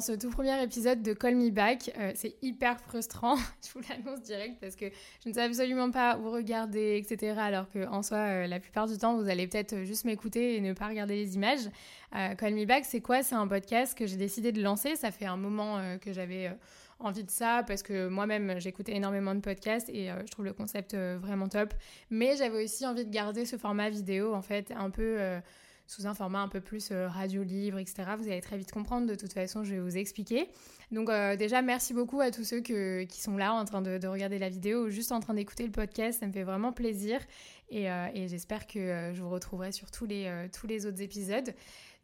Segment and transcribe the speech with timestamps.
[0.00, 1.90] Ce tout premier épisode de Call Me Back.
[1.98, 4.86] Euh, c'est hyper frustrant, je vous l'annonce direct parce que
[5.24, 7.36] je ne sais absolument pas vous regarder, etc.
[7.38, 10.60] Alors que en soi, euh, la plupart du temps, vous allez peut-être juste m'écouter et
[10.60, 11.68] ne pas regarder les images.
[12.14, 13.22] Euh, Call Me Back, c'est quoi?
[13.22, 14.94] C'est un podcast que j'ai décidé de lancer.
[14.94, 16.52] Ça fait un moment que j'avais
[17.00, 20.94] envie de ça parce que moi-même j'écoutais énormément de podcasts et je trouve le concept
[20.94, 21.74] vraiment top.
[22.10, 25.18] Mais j'avais aussi envie de garder ce format vidéo en fait un peu
[25.88, 28.04] sous un format un peu plus euh, radio-livre, etc.
[28.18, 30.48] Vous allez très vite comprendre, de toute façon, je vais vous expliquer.
[30.92, 34.38] Donc euh, déjà, merci beaucoup à tous ceux qui sont là en train de, regarder
[34.38, 37.20] la vidéo ou juste en train d'écouter le podcast, ça me fait vraiment plaisir.
[37.70, 41.54] Et, euh, j'espère que je vous retrouverai sur tous les, tous les autres épisodes.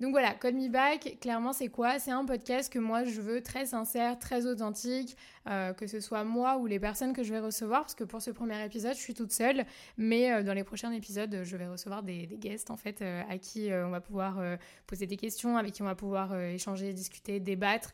[0.01, 2.01] Donc voilà, Call Me Back, clairement c'est quoi?
[2.01, 5.17] C'est un podcast que moi je veux très sincère, très authentique,
[5.49, 8.21] euh, que ce soit moi ou les personnes que je vais recevoir, parce que pour
[8.21, 9.65] ce premier épisode je suis toute seule,
[9.97, 13.39] mais euh, dans les prochains épisodes je vais recevoir des, guests en fait euh, à
[13.39, 14.43] qui on va pouvoir
[14.89, 17.93] poser des questions, avec qui on va pouvoir échanger, discuter, débattre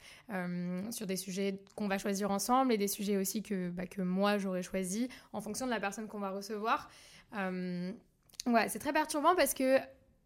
[0.91, 4.38] sur des sujets qu'on va choisir ensemble et des sujets aussi que, bah, que moi
[4.38, 6.88] j'aurais choisi en fonction de la personne qu'on va recevoir.
[7.32, 9.78] Ouais, c'est très perturbant parce que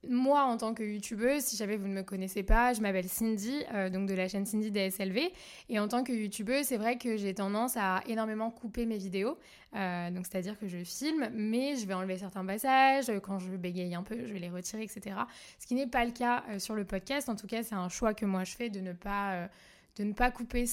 [0.08, 3.62] moi, en tant que youtubeuse, si jamais vous ne me connaissez pas, je m'appelle Cindy,
[3.72, 5.32] euh, donc de la chaîne Cindy DSLV.
[5.68, 9.38] Et en tant que youtubeuse, c'est vrai que j'ai tendance à énormément couper mes vidéos.
[9.74, 13.10] Euh, donc, c'est-à-dire que je filme, mais je vais enlever certains passages.
[13.22, 15.16] Quand je bégaye un peu, je vais les retirer, etc.
[15.58, 17.28] Ce qui n'est pas le cas euh, sur le podcast.
[17.28, 19.48] En tout cas, c'est un choix que moi je fais de ne pas,
[19.96, 20.66] de ne pas couper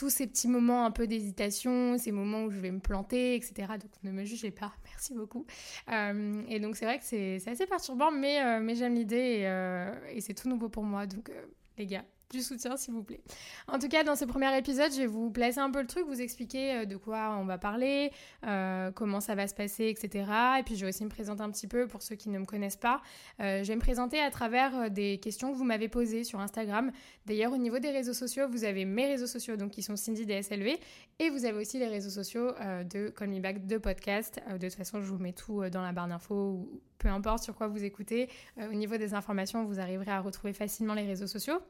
[0.00, 3.52] tous ces petits moments un peu d'hésitation, ces moments où je vais me planter, etc.
[3.78, 5.44] Donc ne me jugez pas, merci beaucoup.
[5.92, 10.22] Euh, et donc c'est vrai que c'est assez perturbant, mais, euh, j'aime l'idée euh, et
[10.22, 11.04] c'est tout nouveau pour moi.
[11.06, 11.30] Donc
[11.76, 13.20] les gars, du soutien, s'il vous plaît.
[13.66, 16.06] En tout cas, dans ce premier épisode, je vais vous placer un peu le truc,
[16.06, 18.12] vous expliquer euh, de quoi on va parler,
[18.46, 20.30] euh, comment ça va se passer, etc.
[20.58, 22.44] Et puis, je vais aussi me présenter un petit peu pour ceux qui ne me
[22.44, 23.02] connaissent pas.
[23.40, 26.92] Euh, je vais me présenter à travers des questions que vous m'avez posées sur Instagram.
[27.26, 30.24] D'ailleurs, au niveau des réseaux sociaux, vous avez mes réseaux sociaux, donc qui sont Cindy
[30.24, 30.78] DSLV,
[31.18, 32.52] et vous avez aussi les réseaux sociaux
[32.90, 34.40] de Call Me Back, de podcast.
[34.50, 37.54] de toute façon, je vous mets tout dans la barre d'infos ou peu importe sur
[37.54, 38.28] quoi vous écoutez.
[38.58, 41.60] au niveau des informations, vous arriverez à retrouver facilement les réseaux sociaux.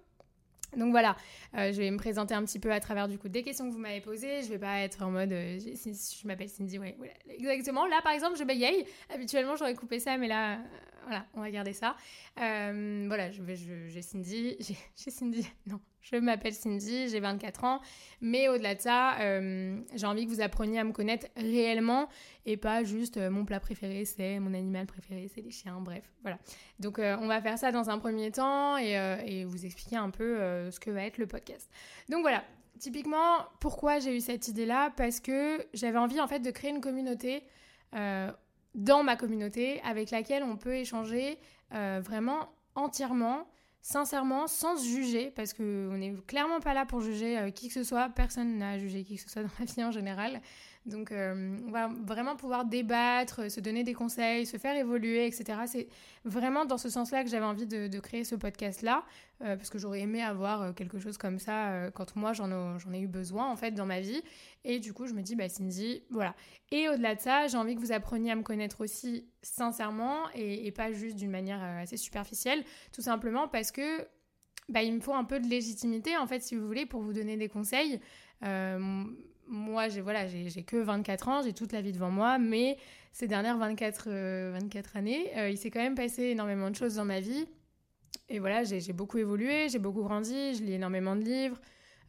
[0.76, 1.16] Donc voilà,
[1.56, 3.72] euh, je vais me présenter un petit peu à travers du coup des questions que
[3.72, 4.42] vous m'avez posées.
[4.42, 6.96] Je vais pas être en mode euh, je m'appelle Cindy, ouais,
[7.38, 7.86] exactement.
[7.86, 8.84] Là par exemple, je bégaye.
[9.12, 10.56] Habituellement, j'aurais coupé ça, mais là, euh,
[11.04, 11.96] voilà, on va garder ça.
[12.36, 14.56] voilà, j'ai Cindy,
[14.96, 17.80] j'ai Cindy, non, je m'appelle Cindy, j'ai 24 ans,
[18.20, 22.08] mais au-delà de ça, euh, j'ai envie que vous appreniez à me connaître réellement
[22.46, 26.04] et pas juste euh, mon plat préféré, c'est mon animal préféré, c'est les chiens, bref,
[26.22, 26.38] voilà.
[26.78, 30.70] Donc euh, on va faire ça dans un premier temps et, vous expliquer un peu
[30.70, 31.70] ce que va être le podcast.
[32.08, 32.44] Donc voilà,
[32.78, 34.92] typiquement, pourquoi j'ai eu cette idée-là?
[34.96, 37.42] Parce que j'avais envie en fait de créer une communauté
[37.92, 41.38] dans ma communauté avec laquelle on peut échanger
[41.70, 43.46] vraiment entièrement
[43.82, 47.74] sincèrement, sans se juger, parce qu'on n'est clairement pas là pour juger euh, qui que
[47.74, 50.40] ce soit, personne n'a jugé qui que ce soit dans la vie en général.
[50.86, 55.60] Donc euh, on va vraiment pouvoir débattre, se donner des conseils, se faire évoluer, etc.
[55.66, 55.88] C'est
[56.24, 59.04] vraiment dans ce sens-là que j'avais envie de, créer ce podcast-là,
[59.42, 62.50] euh, parce que j'aurais aimé avoir quelque chose comme ça quand moi j'en
[62.92, 64.22] ai, eu besoin en fait dans ma vie.
[64.64, 66.34] Et du coup je me dis, bah Cindy, voilà.
[66.70, 70.70] Et au-delà de ça, j'ai envie que vous appreniez à me connaître aussi sincèrement et,
[70.72, 74.06] pas juste d'une manière assez superficielle, tout simplement parce que
[74.70, 77.12] bah, il me faut un peu de légitimité en fait si vous voulez pour vous
[77.12, 78.00] donner des conseils.
[78.44, 79.04] Euh,
[79.50, 82.78] moi, j'ai voilà, que 24 ans, j'ai toute la vie devant moi, mais
[83.12, 86.94] ces dernières 24, 24 euh, années, euh, il s'est quand même passé énormément de choses
[86.94, 87.46] dans ma vie.
[88.28, 91.60] Et voilà, j'ai beaucoup évolué, j'ai beaucoup grandi, je lis énormément de livres,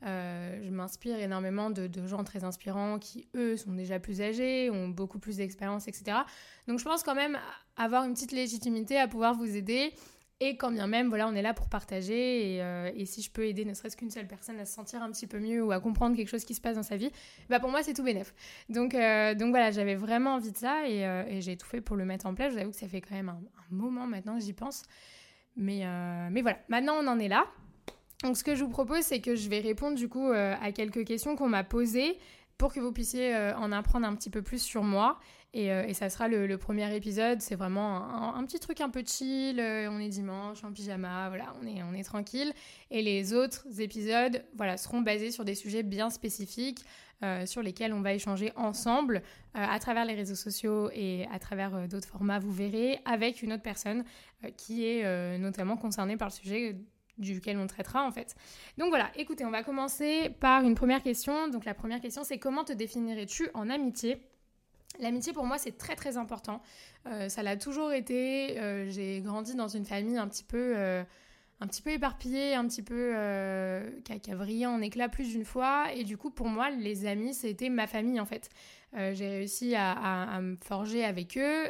[0.06, 4.88] euh, je m'inspire énormément de, gens très inspirants qui, eux, sont déjà plus âgés, ont
[4.88, 6.18] beaucoup plus d'expérience, etc.
[6.68, 7.40] Donc je pense quand même
[7.76, 9.94] avoir une petite légitimité à pouvoir vous aider
[10.44, 12.56] et quand bien même, voilà, on est là pour partager.
[12.56, 15.04] Et, euh, et si je peux aider ne serait-ce qu'une seule personne à se sentir
[15.04, 17.12] un petit peu mieux ou à comprendre quelque chose qui se passe dans sa vie,
[17.48, 18.34] bah pour moi, c'est tout bénef.
[18.68, 21.80] Donc, euh, donc voilà, j'avais vraiment envie de ça et, euh, et j'ai tout fait
[21.80, 22.50] pour le mettre en place.
[22.50, 23.40] Je vous avoue que ça fait quand même un,
[23.70, 24.82] moment maintenant que j'y pense.
[25.56, 25.86] Mais,
[26.32, 27.46] mais voilà, maintenant on en est là.
[28.24, 31.06] Donc ce que je vous propose, c'est que je vais répondre du coup à quelques
[31.06, 32.18] questions qu'on m'a posées
[32.62, 35.18] pour que vous puissiez en apprendre un petit peu plus sur moi.
[35.56, 37.42] Euh, et, ça sera le, premier épisode.
[37.42, 39.60] C'est vraiment un, petit truc un peu chill.
[39.60, 42.54] Euh, on est dimanche, en pyjama, voilà, on est, on tranquille.
[42.90, 46.84] Et les autres épisodes voilà, seront basés sur des sujets bien spécifiques.
[47.24, 49.22] Euh, sur lesquels on va échanger ensemble
[49.54, 53.62] à travers les réseaux sociaux et à travers d'autres formats, vous verrez, avec une autre
[53.62, 54.06] personne
[54.58, 56.78] qui est notamment concernée par le sujet
[57.18, 58.36] duquel on traitera en fait.
[58.78, 61.48] Donc voilà, écoutez, on va commencer par une première question.
[61.48, 64.22] Donc la première question c'est comment te définirais-tu en amitié?
[65.00, 66.62] L'amitié pour moi c'est très très important.
[67.08, 68.60] Euh, ça l'a toujours été.
[68.60, 71.04] Euh, j'ai grandi dans une famille un petit peu, euh,
[71.62, 73.14] un petit peu éparpillée, un petit peu
[74.04, 75.94] qui a, vrillé en éclat plus d'une fois.
[75.94, 78.50] Et du coup pour moi les amis c'était ma famille en fait.
[78.94, 81.66] J'ai réussi à, me forger avec eux.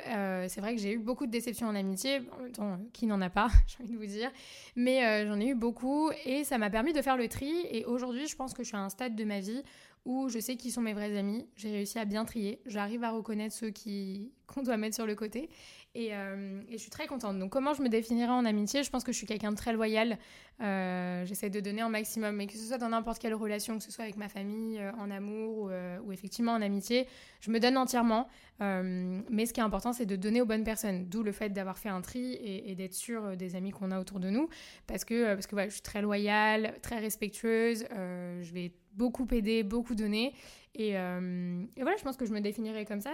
[0.48, 2.22] c'est vrai que j'ai eu beaucoup de déceptions en amitié.
[2.58, 4.32] En qui n'en a pas, j'ai envie de vous dire.
[4.76, 7.52] Mais j'en ai eu beaucoup et ça m'a permis de faire le tri.
[7.70, 9.64] Et aujourd'hui je pense que je suis à un stade de ma vie
[10.06, 13.12] où je sais qui sont mes vrais amis, j'ai réussi à bien trier, j'arrive à
[13.12, 15.50] reconnaître ceux qui qu'on doit mettre sur le côté
[15.98, 17.38] euh, et, je suis très contente.
[17.38, 18.84] Donc comment je me définirais en amitié?
[18.84, 20.18] Je pense que je suis quelqu'un de très loyal,
[20.62, 23.84] euh, j'essaie de donner un maximum, mais que ce soit dans n'importe quelle relation, que
[23.84, 25.70] ce soit avec ma famille, euh, en amour
[26.06, 27.08] ou, effectivement en amitié,
[27.42, 28.28] je me donne entièrement,
[28.60, 31.78] mais ce qui est important c'est de donner aux bonnes personnes, d'où le fait d'avoir
[31.78, 34.50] fait un tri et, d'être sûr des amis qu'on a autour de nous,
[34.88, 39.96] parce que, parce que je suis très loyale, très respectueuse, je vais beaucoup aider, beaucoup
[39.96, 40.34] donner.
[40.80, 43.12] Euh, et, voilà, je pense que je me définirais comme ça.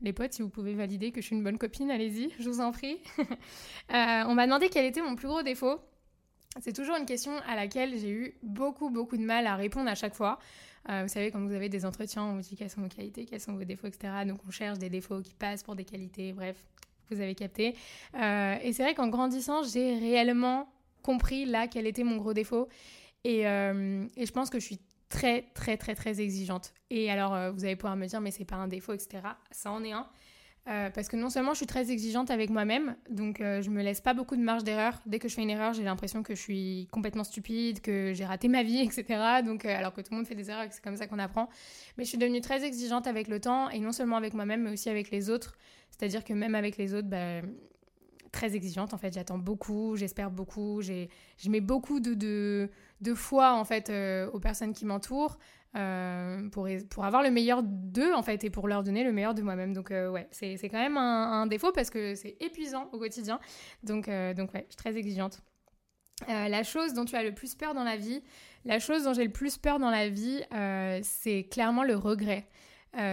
[0.00, 2.60] Les potes, si vous pouvez valider que je suis une bonne copine, allez-y, je vous
[2.60, 2.98] en prie.
[3.92, 5.78] Euh, on m'a demandé quel était mon plus gros défaut.
[6.60, 9.94] C'est toujours une question à laquelle j'ai eu beaucoup, beaucoup de mal à répondre à
[9.94, 10.38] chaque fois.
[10.88, 13.26] Euh, vous savez, quand vous avez des entretiens, on vous dit quelles sont vos qualités,
[13.26, 14.24] quels sont vos défauts, etc.
[14.26, 16.56] Donc on cherche des défauts qui passent pour des qualités, bref,
[17.10, 17.74] vous avez capté.
[18.14, 20.72] et c'est vrai qu'en grandissant, j'ai réellement
[21.02, 22.68] compris là quel était mon gros défaut.
[23.24, 24.80] Et je pense que je suis
[25.14, 26.74] très, très, très, très exigeante.
[26.90, 29.20] Et alors, euh, vous allez pouvoir me dire, mais c'est pas un défaut, etc.
[29.52, 30.06] Ça en est un.
[30.66, 33.82] Euh, parce que non seulement je suis très exigeante avec moi-même, donc euh, je me
[33.82, 34.98] laisse pas beaucoup de marge d'erreur.
[35.04, 38.24] Dès que je fais une erreur, j'ai l'impression que je suis complètement stupide, que j'ai
[38.24, 39.42] raté ma vie, etc.
[39.44, 41.50] Donc, alors que tout le monde fait des erreurs c'est comme ça qu'on apprend.
[41.96, 44.70] Mais je suis devenue très exigeante avec le temps, et non seulement avec moi-même, mais
[44.70, 45.54] aussi avec les autres.
[45.90, 47.42] C'est-à-dire que même avec les autres, bah,
[48.34, 49.14] très exigeante en fait.
[49.14, 51.06] J'attends beaucoup, j'espère beaucoup, je
[51.48, 52.70] mets beaucoup de, de,
[53.00, 53.92] de foi en fait
[54.32, 55.38] aux personnes qui m'entourent.
[55.76, 59.34] Euh, pour, pour avoir le meilleur d'eux en fait et pour leur donner le meilleur
[59.34, 59.72] de moi-même.
[59.72, 63.40] Donc euh, ouais, c'est quand même un, défaut parce que c'est épuisant au quotidien.
[63.82, 65.42] Donc, euh, donc ouais, je suis très exigeante.
[66.28, 68.22] la chose dont tu as le plus peur dans la vie,
[68.64, 70.42] la chose dont j'ai le plus peur dans la vie,
[71.02, 72.46] c'est clairement le regret.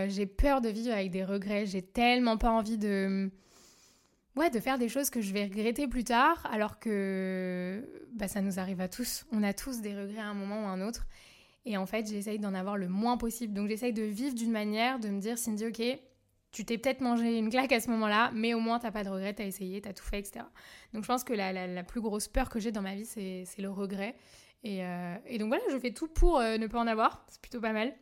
[0.07, 1.65] j'ai peur de vivre avec des regrets.
[1.65, 3.31] J'ai tellement pas envie de
[4.35, 8.41] ouais, de faire des choses que je vais regretter plus tard, alors que bah, ça
[8.41, 9.25] nous arrive à tous.
[9.31, 11.05] On a tous des regrets à un moment ou à un autre.
[11.65, 13.53] Et en fait, j'essaye d'en avoir le moins possible.
[13.53, 15.81] Donc j'essaye de vivre d'une manière, de me dire, Cindy, ok,
[16.51, 19.09] tu t'es peut-être mangé une claque à ce moment-là, mais au moins t'as pas de
[19.09, 20.45] regret, t'as essayé, t'as tout fait, etc.
[20.93, 23.69] Donc je pense que la, plus grosse peur que j'ai dans ma vie, c'est le
[23.69, 24.15] regret.
[24.63, 27.41] Et, euh, et, donc voilà, je fais tout pour euh, ne pas en avoir, c'est
[27.41, 27.93] plutôt pas mal.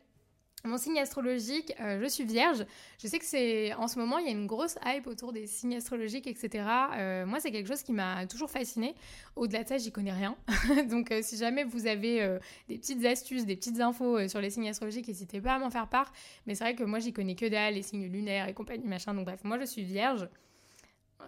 [0.64, 2.66] Mon signe astrologique, euh, je suis vierge.
[2.98, 5.46] Je sais que c'est en ce moment, il y a une grosse hype autour des
[5.46, 6.64] signes astrologiques, etc.
[6.96, 8.94] Euh, moi, c'est quelque chose qui m'a toujours fascinée.
[9.36, 10.36] Au-delà de ça, j'y connais rien.
[10.90, 14.68] Donc, euh, si jamais vous avez des petites astuces, des petites infos sur les signes
[14.68, 16.12] astrologiques, n'hésitez pas à m'en faire part.
[16.46, 19.14] Mais c'est vrai que moi, j'y connais que dalle, les signes lunaires et compagnie, machin.
[19.14, 20.28] Donc, bref, moi, je suis vierge.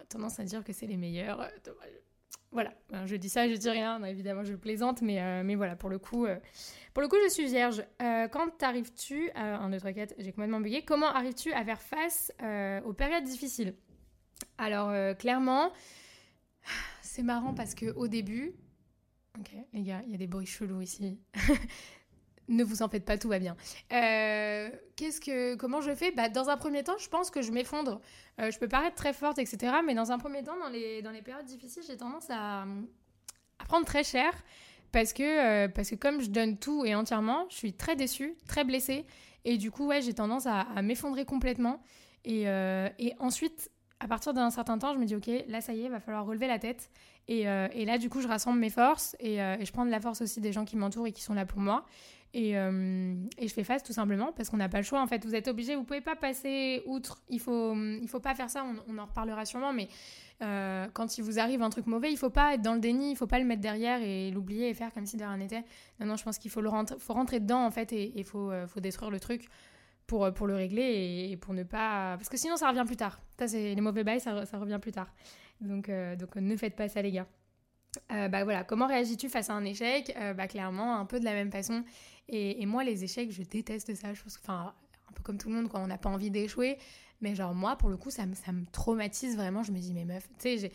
[0.09, 1.47] Tendance à dire que c'est les meilleurs.
[2.53, 2.71] Voilà,
[3.07, 5.97] je dis ça, je dis rien, évidemment je plaisante, mais, euh, mais voilà, pour le
[5.97, 6.37] coup, euh,
[6.93, 7.83] pour le coup je suis vierge.
[8.01, 12.31] Euh, quand arrives-tu, trois, quatre, j'ai complètement bugué, comment arrives-tu à faire face
[12.85, 13.73] aux périodes difficiles?
[14.59, 15.71] Alors clairement,
[17.01, 18.53] c'est marrant parce que au début,
[19.39, 21.19] ok les gars, il y a des bruits chelous ici.
[22.49, 23.55] Ne vous en faites pas, tout va bien.
[23.91, 26.11] Euh, que, comment je fais?
[26.11, 28.01] Bah, Dans un premier temps, je pense que je m'effondre.
[28.39, 29.75] Euh, je peux paraître très forte, etc.
[29.85, 32.63] Mais dans un premier temps, dans les, dans les périodes difficiles, j'ai tendance à,
[33.59, 34.31] à, prendre très cher.
[34.91, 38.35] Parce que, euh, parce que comme je donne tout et entièrement, je suis très déçue,
[38.47, 39.05] très blessée.
[39.45, 41.81] Et du coup, ouais, j'ai tendance à, m'effondrer complètement.
[42.25, 43.69] Et, et ensuite,
[43.99, 45.99] à partir d'un certain temps, je me dis, OK, là, ça y est, il va
[45.99, 46.89] falloir relever la tête.
[47.27, 50.21] Et, et là, du coup, je rassemble mes forces et, je prends de la force
[50.21, 51.85] aussi des gens qui m'entourent et qui sont là pour moi.
[52.35, 55.01] Euh, et, je fais face tout simplement parce qu'on n'a pas le choix.
[55.01, 57.21] En fait, vous êtes obligé, vous pouvez pas passer outre.
[57.29, 58.65] Il faut, il faut pas faire ça.
[58.87, 59.87] On, en reparlera sûrement, mais
[60.41, 63.11] euh, quand il vous arrive un truc mauvais, il faut pas être dans le déni,
[63.11, 65.63] il faut pas le mettre derrière et l'oublier et faire comme si de rien n'était.
[65.99, 68.23] Non, non, je pense qu'il faut le rentrer, faut rentrer dedans en fait et il
[68.23, 69.47] faut, euh, faut détruire le truc
[70.07, 73.21] pour, pour le régler et, pour ne pas, parce que sinon ça revient plus tard.
[73.37, 75.13] Ça, c'est les mauvais bails, ça, ça revient plus tard.
[75.61, 77.27] Donc, donc ne faites pas ça, les gars.
[78.09, 80.15] Bah voilà, comment réagis-tu face à un échec?
[80.35, 81.83] Bah clairement, un peu de la même façon.
[82.29, 84.13] Et, moi, les échecs, je déteste ça.
[84.13, 84.73] Je pense, enfin,
[85.09, 86.77] un peu comme tout le monde, quand on n'a pas envie d'échouer.
[87.21, 89.63] Mais genre moi, pour le coup, ça me, ça me traumatise vraiment.
[89.63, 90.71] Je me dis, mais meuf, tu sais,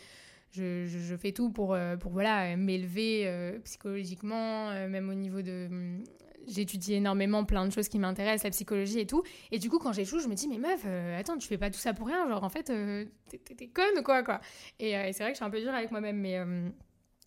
[0.53, 6.05] je, je, fais tout pour, pour voilà, m'élever psychologiquement, même au niveau de, hum,
[6.49, 9.23] j'étudie énormément plein de choses qui m'intéressent, la psychologie et tout.
[9.51, 11.71] Et du coup, quand j'échoue, je me dis, mais meuf, euh, attends, tu fais pas
[11.71, 12.29] tout ça pour rien.
[12.29, 14.41] Genre, en fait, euh, t'es conne, quoi, quoi?
[14.79, 16.19] Et, euh, et c'est vrai que je suis un peu dure avec moi-même.
[16.19, 16.41] Mais,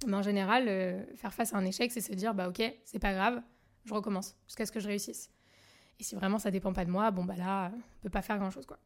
[0.08, 3.14] mais, en général, faire face à un échec, c'est se dire, bah, ok, c'est pas
[3.14, 3.42] grave,
[3.86, 5.30] je recommence jusqu'à ce que je réussisse.
[6.00, 8.40] Et si vraiment ça dépend pas de moi, bon, bah là, on peut pas faire
[8.40, 8.80] grand-chose, quoi.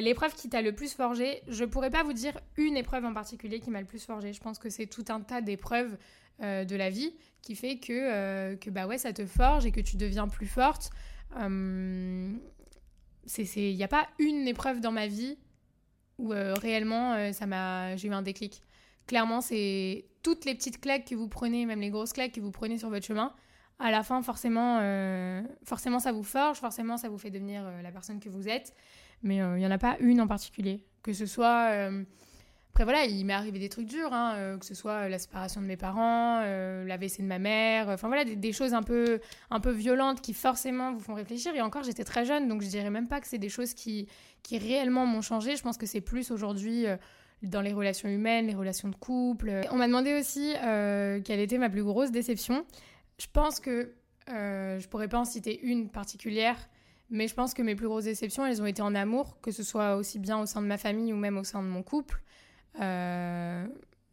[0.00, 3.58] l'épreuve qui t'a le plus forgé, je pourrais pas vous dire une épreuve en particulier
[3.58, 4.32] qui m'a le plus forgé.
[4.32, 5.96] Je pense que c'est tout un tas d'épreuves
[6.40, 9.72] euh, de la vie qui fait que, euh, que bah ouais, ça te forge et
[9.72, 10.90] que tu deviens plus forte.
[11.34, 12.32] Il euh,
[13.56, 15.36] n'y a pas une épreuve dans ma vie
[16.18, 18.62] où réellement ça m'a, j'ai eu un déclic.
[19.06, 22.50] Clairement, c'est toutes les petites claques que vous prenez, même les grosses claques que vous
[22.50, 23.32] prenez sur votre chemin.
[23.78, 24.80] À la fin, forcément,
[25.64, 28.74] forcément ça vous forge, forcément ça vous fait devenir la personne que vous êtes.
[29.22, 30.84] Mais il n'y en a pas une en particulier.
[31.02, 31.90] Que ce soit
[32.78, 35.60] après voilà, il m'est arrivé des trucs durs, hein, euh, que ce soit la séparation
[35.60, 39.18] de mes parents, euh, la l'AVC de ma mère, enfin voilà, des, choses un peu,
[39.50, 41.52] un peu violentes qui forcément vous font réfléchir.
[41.56, 44.06] Et encore, j'étais très jeune, donc je dirais même pas que c'est des choses qui,
[44.44, 45.56] qui réellement m'ont changé.
[45.56, 46.96] Je pense que c'est plus aujourd'hui euh,
[47.42, 49.60] dans les relations humaines, les relations de couple.
[49.70, 50.54] On m'a demandé aussi
[51.24, 52.64] quelle était ma plus grosse déception.
[53.18, 53.94] Je pense que
[54.26, 56.56] je pourrais pas en citer une particulière.
[57.10, 59.62] Mais je pense que mes plus grosses déceptions, elles ont été en amour, que ce
[59.62, 62.22] soit aussi bien au sein de ma famille ou même au sein de mon couple.
[62.80, 63.66] Euh,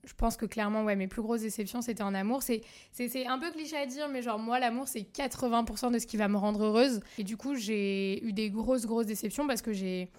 [0.05, 2.41] je pense que clairement, ouais, mes plus grosses déceptions, c'était en amour.
[2.41, 2.61] C'est,
[2.93, 6.15] c'est, un peu cliché à dire, mais genre, moi, l'amour, c'est 80% de ce qui
[6.15, 7.01] va me rendre heureuse.
[7.17, 10.09] Et du coup, j'ai eu des grosses, grosses déceptions parce que j'ai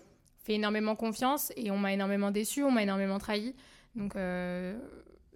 [0.47, 3.55] fait énormément confiance et on m'a énormément déçu, on m'a énormément trahi.
[3.95, 4.79] Donc, euh,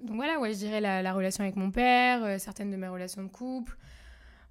[0.03, 3.23] donc voilà, ouais, je dirais la, relation avec mon père, euh, certaines de mes relations
[3.23, 3.77] de couple.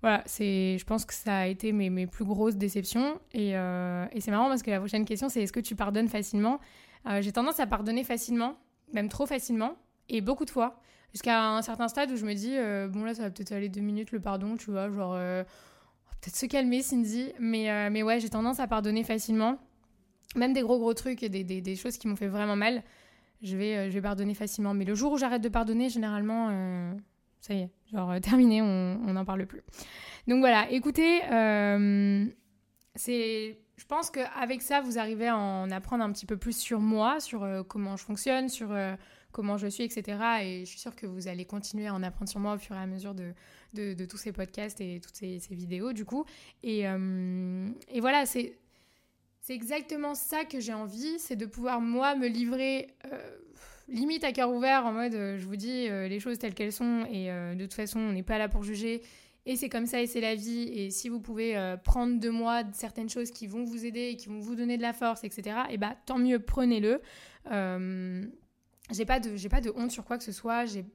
[0.02, 3.20] Voilà, je pense que ça a été mes, mes plus grosses déceptions.
[3.34, 6.62] Et, et c'est marrant parce que la prochaine question, c'est est-ce que tu pardonnes facilement?
[7.08, 8.58] Euh, j'ai tendance à pardonner facilement,
[8.94, 9.76] même trop facilement,
[10.10, 13.14] et beaucoup de fois, jusqu'à un certain stade où je me dis, euh, bon là
[13.14, 15.44] ça va peut-être aller deux minutes le pardon, tu vois, genre, euh,
[16.22, 19.58] peut-être se calmer Cindy, mais, mais ouais, j'ai tendance à pardonner facilement,
[20.36, 22.84] même des gros gros trucs, des, des, choses qui m'ont fait vraiment mal,
[23.42, 24.74] je vais, je vais pardonner facilement.
[24.74, 26.96] Mais le jour où j'arrête de pardonner, généralement,
[27.42, 29.64] ça y est, genre terminé, on n'en parle plus.
[30.28, 31.22] Donc voilà, écoutez,
[32.96, 36.82] c'est je pense qu'avec ça, vous arrivez à en apprendre un petit peu plus sur
[36.82, 38.94] moi, sur euh, comment je fonctionne, sur euh,
[39.32, 40.20] comment je suis, etc.
[40.42, 42.76] Et je suis sûre que vous allez continuer à en apprendre sur moi au fur
[42.76, 43.34] et à mesure de,
[43.74, 46.26] de, tous ces podcasts et toutes ces, vidéos, du coup.
[46.62, 48.60] Et, euh, et voilà, c'est...
[49.50, 52.86] C'est exactement ça que j'ai envie, c'est de pouvoir moi me livrer
[53.88, 57.30] limite à cœur ouvert en mode je vous dis les choses telles qu'elles sont et
[57.56, 59.02] de toute façon on n'est pas là pour juger
[59.50, 60.70] et c'est comme ça et c'est la vie.
[60.74, 64.16] Et si vous pouvez euh, prendre de moi certaines choses qui vont vous aider et
[64.16, 67.02] qui vont vous donner de la force, etc., et bah tant mieux, prenez-le.
[67.52, 68.26] Euh,
[68.92, 70.66] j'ai pas de j'ai pas de honte sur quoi que ce soit.
[70.66, 70.86] J'ai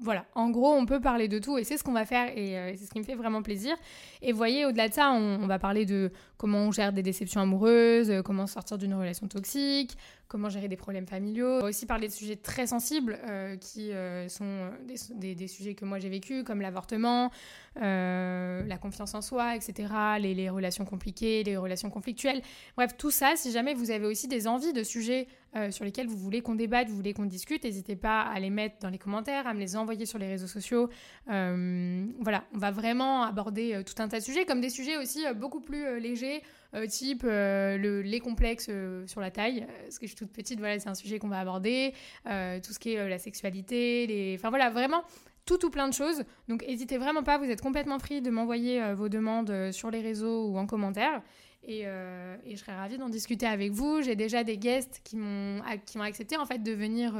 [0.00, 2.58] voilà, en gros, on peut parler de tout et c'est ce qu'on va faire et
[2.58, 3.76] euh, c'est ce qui me fait vraiment plaisir.
[4.22, 8.12] Et voyez, au-delà de ça, on, va parler de comment on gère des déceptions amoureuses,
[8.24, 9.96] comment sortir d'une relation toxique,
[10.30, 11.56] comment gérer des problèmes familiaux.
[11.56, 14.70] On va aussi parler de sujets très sensibles euh, qui euh, sont euh,
[15.16, 17.30] des, des, sujets que moi j'ai vécu, comme l'avortement,
[17.74, 22.42] la confiance en soi, etc., les, les, relations compliquées, les relations conflictuelles.
[22.76, 25.26] Bref, tout ça, si jamais vous avez aussi des envies de sujets
[25.70, 28.76] sur lesquels vous voulez qu'on débatte, vous voulez qu'on discute, n'hésitez pas à les mettre
[28.80, 30.88] dans les commentaires, à me les envoyer sur les réseaux sociaux.
[31.26, 35.60] voilà, on va vraiment aborder tout un tas de sujets, comme des sujets aussi beaucoup
[35.60, 36.42] plus légers.
[36.74, 40.30] Euh, type euh, le, les complexes euh, sur la taille, parce que je suis toute
[40.30, 44.36] petite, voilà, c'est un sujet qu'on va aborder, tout ce qui est la sexualité, les...
[44.38, 45.02] enfin voilà, vraiment
[45.46, 46.22] tout tout plein de choses.
[46.48, 50.46] Donc n'hésitez vraiment pas, vous êtes complètement free de m'envoyer vos demandes sur les réseaux
[50.46, 51.22] ou en commentaire.
[51.70, 54.02] Et, et, je serais ravie d'en discuter avec vous.
[54.02, 57.14] J'ai déjà des guests qui m'ont qui ont accepté en fait de venir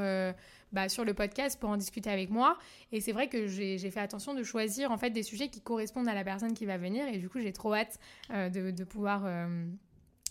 [0.73, 2.57] bah, sur le podcast pour en discuter avec moi.
[2.92, 6.09] Et c'est vrai que j'ai fait attention de choisir en fait des sujets qui correspondent
[6.09, 7.07] à la personne qui va venir.
[7.09, 7.99] Et du coup, j'ai trop hâte
[8.33, 9.23] euh, de, pouvoir.
[9.25, 9.66] Euh,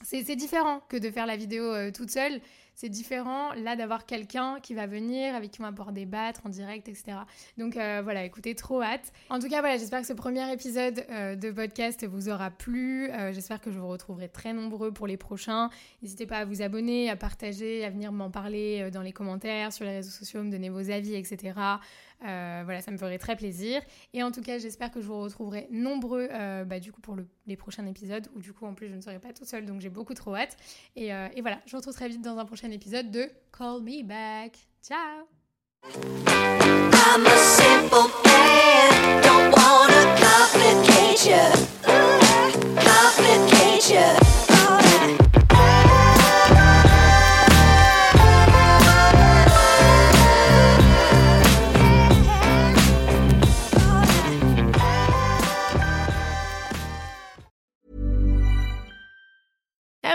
[0.01, 2.39] c'est différent que de faire la vidéo euh, toute seule
[2.79, 6.49] c'est différent là d'avoir quelqu'un qui va venir, avec qui on va pouvoir débattre en
[6.49, 7.17] direct, etc.
[7.57, 9.11] Donc euh, voilà, écoutez, trop hâte.
[9.29, 13.11] En tout cas, voilà, j'espère que ce premier épisode euh, de podcast vous aura plu.
[13.11, 15.69] Euh, j'espère que je vous retrouverai très nombreux pour les prochains.
[16.01, 19.83] N'hésitez pas à vous abonner, à partager, à venir m'en parler dans les commentaires, sur
[19.83, 21.51] les réseaux sociaux, me donner vos avis, etc.
[22.21, 23.81] Voilà, ça me ferait très plaisir.
[24.13, 26.29] Et en tout cas, j'espère que je vous retrouverai nombreux
[26.65, 27.17] bah, du coup pour
[27.47, 29.81] les prochains épisodes où du coup en plus je ne serai pas toute seule donc
[29.81, 30.55] j'ai beaucoup trop hâte.
[30.95, 34.03] Et, et voilà, je vous retrouve très vite dans un prochain épisode de Call Me
[34.03, 34.57] Back.
[34.81, 35.27] Ciao.